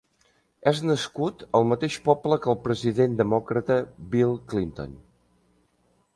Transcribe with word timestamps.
És 0.69 0.79
nascut 0.91 1.43
al 1.59 1.67
mateix 1.73 1.97
poble 2.07 2.39
que 2.47 2.49
el 2.55 2.57
president 2.65 3.15
demòcrata 3.21 3.79
Bill 4.17 4.35
Clinton. 4.55 4.99